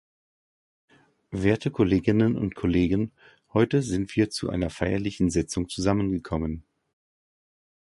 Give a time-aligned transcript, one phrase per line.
[1.29, 3.11] Werte Kolleginnen und Kollegen,
[3.53, 6.65] heute sind wir zu einer feierlichen Sitzung zusammengekommen.